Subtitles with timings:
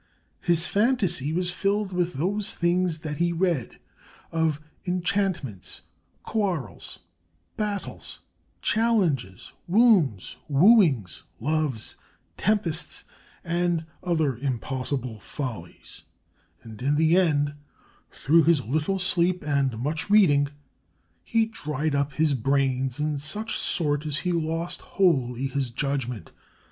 [0.39, 3.77] "His fantasy was filled with those things that he read,
[4.31, 5.81] of enchantments,
[6.23, 6.97] quarrels,
[7.55, 8.21] battles,
[8.63, 11.97] challenges, wounds, wooings, loves,
[12.35, 13.03] tempests,
[13.43, 16.01] and other impossible follies,"
[16.63, 17.53] and in the end,
[18.11, 20.47] "through his little sleep and much reading,
[21.23, 26.31] he dried up his brains in such sort as he lost wholly his judgment."